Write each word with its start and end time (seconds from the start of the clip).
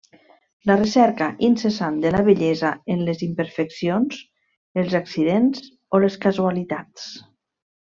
La 0.69 0.75
recerca 0.77 1.27
incessant 1.47 1.99
de 2.05 2.11
la 2.15 2.21
bellesa 2.29 2.71
en 2.95 3.03
les 3.11 3.21
imperfeccions, 3.27 4.25
els 4.85 4.97
accidents 5.03 5.71
o 5.95 6.01
les 6.07 6.19
casualitats. 6.27 7.09